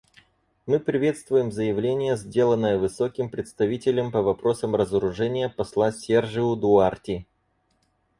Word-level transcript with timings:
Мы 0.65 0.79
приветствуем 0.79 1.51
заявление, 1.51 2.17
сделанное 2.17 2.79
Высоким 2.79 3.29
представителем 3.29 4.09
по 4.11 4.23
вопросам 4.23 4.73
разоружения 4.75 5.47
посла 5.47 5.91
Сержиу 5.91 6.55
Дуарти. 6.55 7.27